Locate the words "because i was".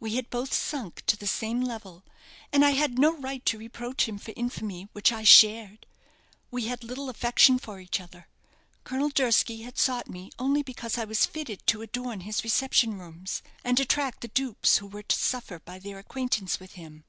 10.64-11.24